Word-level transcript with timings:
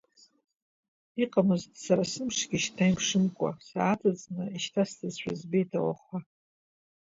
Иҟамызт 1.23 1.71
сара 1.83 2.03
сымшгьы 2.11 2.57
шьҭа 2.63 2.83
имшымкәа, 2.89 3.49
сааҵыҵны 3.67 4.43
ишьҭасҵазшәа 4.55 5.31
збеит 5.39 5.71
ауахәа. 5.79 6.17